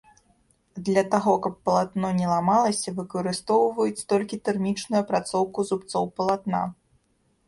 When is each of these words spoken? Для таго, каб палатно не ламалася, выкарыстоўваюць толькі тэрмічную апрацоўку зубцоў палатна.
Для 0.85 1.01
таго, 1.13 1.33
каб 1.43 1.57
палатно 1.67 2.07
не 2.19 2.27
ламалася, 2.31 2.93
выкарыстоўваюць 2.99 4.05
толькі 4.13 4.39
тэрмічную 4.47 4.99
апрацоўку 5.05 5.67
зубцоў 5.69 6.09
палатна. 6.21 6.63